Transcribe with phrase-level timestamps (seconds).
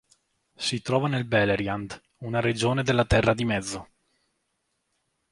[0.55, 3.89] Si trova nel Beleriand, una regione della Terra di Mezzo.